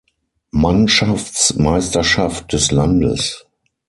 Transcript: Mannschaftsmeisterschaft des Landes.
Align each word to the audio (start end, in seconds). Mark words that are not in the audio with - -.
Mannschaftsmeisterschaft 0.55 2.51
des 2.53 2.71
Landes. 2.71 3.45